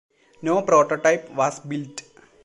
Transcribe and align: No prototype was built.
No 0.41 0.63
prototype 0.63 1.29
was 1.29 1.59
built. 1.59 2.01